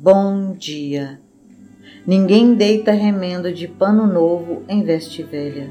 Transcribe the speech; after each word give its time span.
Bom 0.00 0.52
dia. 0.52 1.20
Ninguém 2.06 2.54
deita 2.54 2.92
remendo 2.92 3.52
de 3.52 3.66
pano 3.66 4.06
novo 4.06 4.62
em 4.68 4.84
veste 4.84 5.24
velha, 5.24 5.68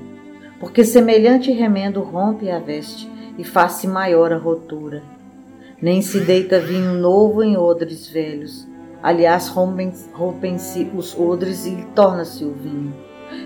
porque 0.59 0.83
semelhante 0.83 1.49
remendo 1.49 2.01
rompe 2.01 2.51
a 2.51 2.59
veste 2.59 3.09
e 3.37 3.45
faz-se 3.45 3.87
maior 3.87 4.33
a 4.33 4.37
rotura. 4.37 5.01
Nem 5.81 6.01
se 6.01 6.19
deita 6.19 6.59
vinho 6.59 6.95
novo 6.95 7.41
em 7.41 7.55
odres 7.55 8.09
velhos, 8.09 8.67
aliás, 9.01 9.47
rompem-se 9.47 10.91
os 10.93 11.17
odres 11.17 11.65
e 11.65 11.87
torna-se 11.95 12.43
o 12.43 12.51
vinho, 12.51 12.93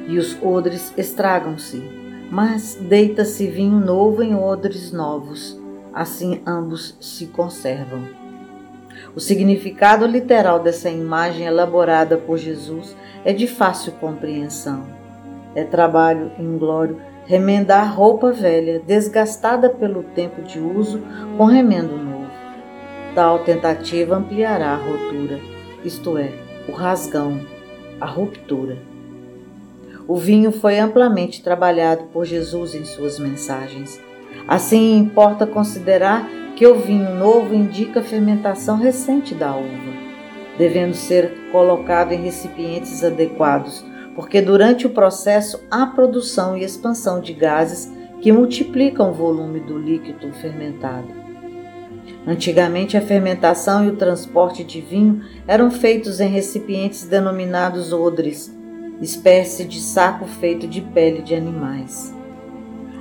e 0.08 0.18
os 0.18 0.36
odres 0.42 0.92
estragam-se, 0.98 1.80
mas 2.32 2.74
deita-se 2.74 3.46
vinho 3.46 3.80
novo 3.80 4.24
em 4.24 4.34
odres 4.34 4.92
novos, 4.92 5.62
assim 5.94 6.42
ambos 6.44 6.98
se 7.00 7.28
conservam. 7.28 8.21
O 9.16 9.20
significado 9.20 10.06
literal 10.06 10.60
dessa 10.60 10.90
imagem 10.90 11.46
elaborada 11.46 12.18
por 12.18 12.38
Jesus 12.38 12.96
é 13.26 13.34
de 13.34 13.48
fácil 13.48 13.94
compreensão. 13.94 14.86
É 15.54 15.64
trabalho 15.64 16.32
inglório 16.40 17.02
remendar 17.26 17.96
roupa 17.96 18.32
velha, 18.32 18.80
desgastada 18.80 19.70
pelo 19.70 20.04
tempo 20.04 20.42
de 20.42 20.60
uso, 20.60 21.02
com 21.38 21.46
remendo 21.46 21.96
novo. 21.96 22.30
Tal 23.16 23.40
tentativa 23.40 24.16
ampliará 24.16 24.72
a 24.72 24.76
rotura, 24.76 25.40
isto 25.84 26.18
é, 26.18 26.32
o 26.68 26.72
rasgão, 26.72 27.40
a 28.00 28.06
ruptura. 28.06 28.78
O 30.08 30.16
vinho 30.16 30.52
foi 30.52 30.80
amplamente 30.80 31.44
trabalhado 31.44 32.06
por 32.12 32.26
Jesus 32.26 32.76
em 32.76 32.84
suas 32.84 33.20
mensagens. 33.20 34.02
Assim, 34.48 34.98
importa 34.98 35.46
considerar 35.46 36.28
que 36.62 36.68
o 36.68 36.76
vinho 36.76 37.16
novo 37.16 37.56
indica 37.56 38.02
a 38.02 38.04
fermentação 38.04 38.78
recente 38.78 39.34
da 39.34 39.56
uva, 39.56 39.94
devendo 40.60 40.94
ser 40.94 41.50
colocado 41.52 42.12
em 42.12 42.22
recipientes 42.22 43.04
adequados, 43.04 43.84
porque 44.14 44.44
durante 44.44 44.86
o 44.86 44.92
processo 44.92 45.60
há 45.72 45.88
produção 45.88 46.56
e 46.56 46.64
expansão 46.64 47.20
de 47.20 47.34
gases 47.34 47.92
que 48.22 48.32
multiplicam 48.32 49.10
o 49.10 49.14
volume 49.16 49.60
do 49.60 49.76
líquido 49.76 50.32
fermentado. 50.34 51.08
Antigamente, 52.28 52.96
a 52.96 53.02
fermentação 53.02 53.84
e 53.84 53.90
o 53.90 53.96
transporte 53.96 54.64
de 54.64 54.82
vinho 54.82 55.24
eram 55.48 55.72
feitos 55.72 56.20
em 56.20 56.30
recipientes 56.30 57.06
denominados 57.06 57.92
odres, 57.92 58.56
espécie 59.02 59.66
de 59.66 59.80
saco 59.80 60.28
feito 60.28 60.68
de 60.68 60.80
pele 60.80 61.24
de 61.24 61.34
animais. 61.34 62.21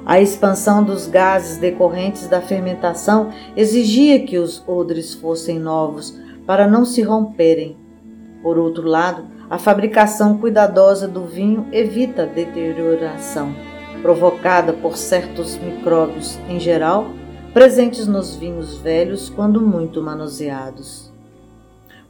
A 0.04 0.20
expansão 0.20 0.82
dos 0.82 1.06
gases 1.06 1.58
decorrentes 1.58 2.26
da 2.26 2.40
fermentação 2.40 3.30
exigia 3.56 4.24
que 4.24 4.38
os 4.38 4.62
odres 4.66 5.14
fossem 5.14 5.58
novos 5.58 6.18
para 6.46 6.66
não 6.66 6.84
se 6.84 7.02
romperem. 7.02 7.76
Por 8.42 8.58
outro 8.58 8.88
lado, 8.88 9.24
a 9.48 9.58
fabricação 9.58 10.38
cuidadosa 10.38 11.06
do 11.06 11.24
vinho 11.24 11.66
evita 11.70 12.22
a 12.22 12.26
deterioração 12.26 13.54
provocada 14.00 14.72
por 14.72 14.96
certos 14.96 15.58
micróbios 15.58 16.38
em 16.48 16.58
geral 16.58 17.10
presentes 17.52 18.06
nos 18.06 18.36
vinhos 18.36 18.78
velhos 18.78 19.28
quando 19.28 19.60
muito 19.60 20.00
manuseados. 20.02 21.12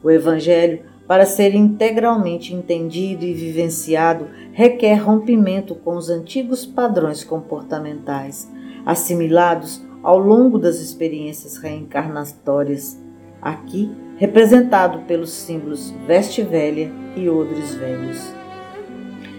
O 0.02 0.10
Evangelho 0.10 0.84
para 1.10 1.26
ser 1.26 1.56
integralmente 1.56 2.54
entendido 2.54 3.24
e 3.24 3.34
vivenciado, 3.34 4.28
requer 4.52 4.94
rompimento 4.94 5.74
com 5.74 5.96
os 5.96 6.08
antigos 6.08 6.64
padrões 6.64 7.24
comportamentais, 7.24 8.48
assimilados 8.86 9.84
ao 10.04 10.16
longo 10.20 10.56
das 10.56 10.76
experiências 10.76 11.56
reencarnatórias, 11.56 12.96
aqui 13.42 13.90
representado 14.18 15.00
pelos 15.00 15.32
símbolos 15.32 15.92
veste 16.06 16.42
velha 16.42 16.92
e 17.16 17.28
odres 17.28 17.74
velhos. 17.74 18.32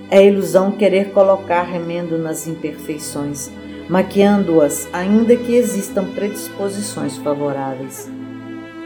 É 0.09 0.27
ilusão 0.27 0.73
querer 0.73 1.13
colocar 1.13 1.63
remendo 1.63 2.17
nas 2.17 2.47
imperfeições, 2.47 3.49
maquiando-as, 3.87 4.89
ainda 4.91 5.37
que 5.37 5.55
existam 5.55 6.03
predisposições 6.03 7.15
favoráveis. 7.15 8.11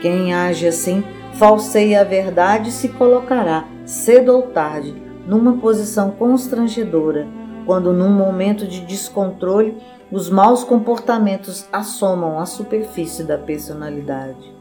Quem 0.01 0.33
age 0.33 0.67
assim 0.67 1.03
falseia 1.33 2.01
a 2.01 2.03
verdade 2.03 2.69
e 2.69 2.71
se 2.71 2.89
colocará, 2.89 3.67
cedo 3.85 4.33
ou 4.33 4.43
tarde, 4.43 4.95
numa 5.27 5.57
posição 5.57 6.11
constrangedora, 6.11 7.27
quando, 7.65 7.91
num 7.91 8.11
momento 8.11 8.67
de 8.67 8.81
descontrole, 8.81 9.77
os 10.11 10.29
maus 10.29 10.63
comportamentos 10.63 11.67
assomam 11.71 12.39
a 12.39 12.45
superfície 12.45 13.23
da 13.23 13.37
personalidade. 13.37 14.53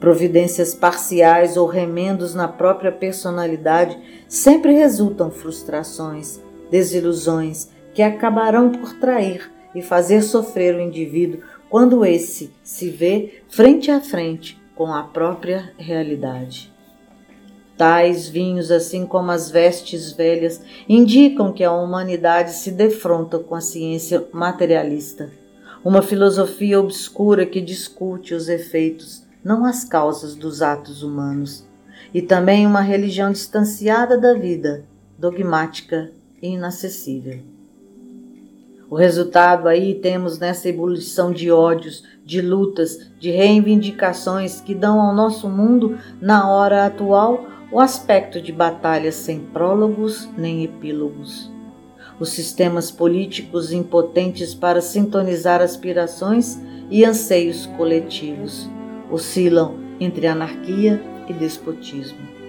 Providências 0.00 0.74
parciais 0.74 1.58
ou 1.58 1.66
remendos 1.66 2.34
na 2.34 2.48
própria 2.48 2.90
personalidade 2.90 3.98
sempre 4.26 4.72
resultam 4.72 5.30
frustrações, 5.30 6.40
desilusões 6.70 7.68
que 7.92 8.02
acabarão 8.02 8.70
por 8.70 8.94
trair 8.94 9.52
e 9.74 9.82
fazer 9.82 10.22
sofrer 10.22 10.74
o 10.74 10.80
indivíduo 10.80 11.42
quando 11.70 12.04
esse 12.04 12.52
se 12.64 12.90
vê 12.90 13.42
frente 13.48 13.92
a 13.92 14.00
frente 14.00 14.60
com 14.74 14.92
a 14.92 15.04
própria 15.04 15.72
realidade. 15.78 16.70
Tais 17.76 18.28
vinhos, 18.28 18.70
assim 18.70 19.06
como 19.06 19.30
as 19.30 19.50
vestes 19.50 20.12
velhas, 20.12 20.60
indicam 20.88 21.52
que 21.52 21.64
a 21.64 21.72
humanidade 21.72 22.52
se 22.52 22.72
defronta 22.72 23.38
com 23.38 23.54
a 23.54 23.60
ciência 23.60 24.26
materialista, 24.32 25.30
uma 25.82 26.02
filosofia 26.02 26.78
obscura 26.78 27.46
que 27.46 27.60
discute 27.60 28.34
os 28.34 28.48
efeitos, 28.48 29.24
não 29.42 29.64
as 29.64 29.84
causas 29.84 30.34
dos 30.34 30.60
atos 30.60 31.02
humanos, 31.02 31.64
e 32.12 32.20
também 32.20 32.66
uma 32.66 32.82
religião 32.82 33.30
distanciada 33.30 34.18
da 34.18 34.34
vida, 34.34 34.84
dogmática 35.16 36.10
e 36.42 36.48
inacessível. 36.48 37.38
O 38.90 38.96
resultado 38.96 39.68
aí 39.68 39.94
temos 39.94 40.40
nessa 40.40 40.68
ebulição 40.68 41.32
de 41.32 41.48
ódios, 41.48 42.02
de 42.26 42.42
lutas, 42.42 43.08
de 43.20 43.30
reivindicações 43.30 44.60
que 44.60 44.74
dão 44.74 45.00
ao 45.00 45.14
nosso 45.14 45.48
mundo, 45.48 45.96
na 46.20 46.50
hora 46.50 46.86
atual, 46.86 47.46
o 47.70 47.78
aspecto 47.78 48.42
de 48.42 48.50
batalhas 48.50 49.14
sem 49.14 49.38
prólogos 49.38 50.28
nem 50.36 50.64
epílogos. 50.64 51.48
Os 52.18 52.30
sistemas 52.30 52.90
políticos 52.90 53.70
impotentes 53.70 54.56
para 54.56 54.80
sintonizar 54.80 55.62
aspirações 55.62 56.60
e 56.90 57.04
anseios 57.04 57.66
coletivos 57.76 58.68
oscilam 59.08 59.76
entre 60.00 60.26
anarquia 60.26 61.00
e 61.28 61.32
despotismo. 61.32 62.39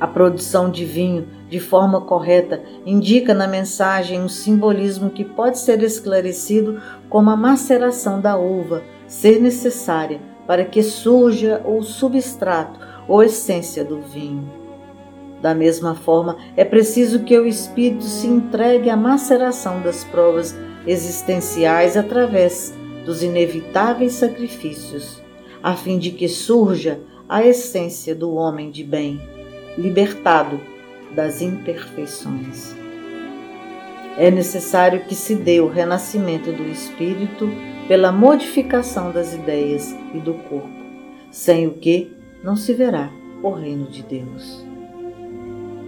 A 0.00 0.06
produção 0.06 0.70
de 0.70 0.84
vinho 0.84 1.26
de 1.48 1.58
forma 1.58 2.00
correta 2.00 2.62
indica 2.86 3.34
na 3.34 3.48
mensagem 3.48 4.20
um 4.20 4.28
simbolismo 4.28 5.10
que 5.10 5.24
pode 5.24 5.58
ser 5.58 5.82
esclarecido 5.82 6.80
como 7.08 7.30
a 7.30 7.36
maceração 7.36 8.20
da 8.20 8.36
uva 8.36 8.84
ser 9.08 9.40
necessária 9.40 10.20
para 10.46 10.64
que 10.64 10.82
surja 10.82 11.60
o 11.64 11.82
substrato 11.82 12.78
ou 13.08 13.22
essência 13.22 13.84
do 13.84 14.00
vinho. 14.00 14.48
Da 15.42 15.54
mesma 15.54 15.94
forma, 15.94 16.36
é 16.56 16.64
preciso 16.64 17.24
que 17.24 17.36
o 17.36 17.46
espírito 17.46 18.04
se 18.04 18.26
entregue 18.26 18.90
à 18.90 18.96
maceração 18.96 19.82
das 19.82 20.04
provas 20.04 20.56
existenciais 20.86 21.96
através 21.96 22.72
dos 23.04 23.22
inevitáveis 23.22 24.12
sacrifícios, 24.12 25.22
a 25.62 25.74
fim 25.74 25.98
de 25.98 26.12
que 26.12 26.28
surja 26.28 27.00
a 27.28 27.44
essência 27.44 28.14
do 28.14 28.34
homem 28.34 28.70
de 28.70 28.84
bem 28.84 29.37
libertado 29.78 30.60
das 31.14 31.40
imperfeições. 31.40 32.74
É 34.18 34.30
necessário 34.30 35.04
que 35.04 35.14
se 35.14 35.36
dê 35.36 35.60
o 35.60 35.68
renascimento 35.68 36.52
do 36.52 36.64
espírito 36.64 37.48
pela 37.86 38.10
modificação 38.10 39.12
das 39.12 39.32
ideias 39.32 39.96
e 40.12 40.18
do 40.18 40.34
corpo, 40.34 40.68
sem 41.30 41.68
o 41.68 41.74
que 41.74 42.12
não 42.42 42.56
se 42.56 42.74
verá 42.74 43.10
o 43.40 43.50
reino 43.50 43.86
de 43.86 44.02
Deus. 44.02 44.66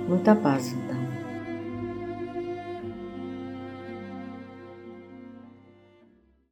Muita 0.08 0.36
paz, 0.36 0.72
então. 0.72 1.09